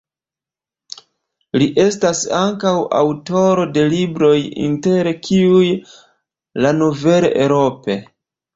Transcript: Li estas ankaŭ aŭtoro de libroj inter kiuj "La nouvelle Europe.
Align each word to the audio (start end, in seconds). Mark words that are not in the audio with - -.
Li 1.61 1.67
estas 1.83 2.21
ankaŭ 2.37 2.71
aŭtoro 3.01 3.67
de 3.77 3.85
libroj 3.93 4.33
inter 4.71 5.11
kiuj 5.29 5.71
"La 6.65 6.75
nouvelle 6.83 7.33
Europe. 7.47 8.03